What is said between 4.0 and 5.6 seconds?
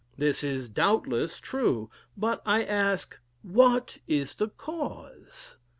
is the cause?